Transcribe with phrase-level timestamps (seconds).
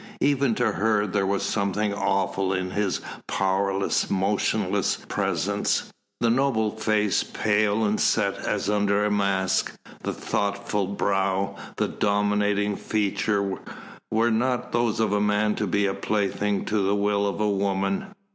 [0.21, 5.93] Even to her there was something awful in his powerless, motionless presence.
[6.21, 12.77] The noble face, pale and set as under a mask, the thoughtful brow, the dominating
[12.77, 13.59] features,
[14.09, 17.39] were not those of a man born to be a plaything to the will of
[17.39, 18.07] a woman.